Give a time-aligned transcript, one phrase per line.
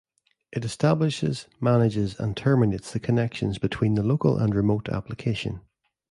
[0.51, 5.61] It establishes, manages and terminates the connections between the local and remote application.